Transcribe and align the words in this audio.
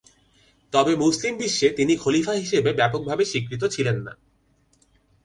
তবে 0.73 0.95
মুসলিম 0.95 1.33
বিশ্বে 1.37 1.67
তিনি 1.69 1.93
খলিফা 1.97 2.33
হিসেবে 2.33 2.69
ব্যাপকভাবে 2.73 3.23
স্বীকৃত 3.25 3.63
ছিলেন 3.65 3.97
না। 4.01 4.13